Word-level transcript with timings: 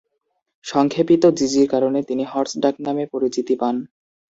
সংক্ষেপিত 0.65 1.23
জিজি’র 1.37 1.67
কারণে 1.73 1.99
তিনি 2.03 2.23
‘হর্স’ 2.25 2.53
ডাকনামে 2.63 3.05
পরিচিতি 3.13 3.55
পান। 3.61 3.75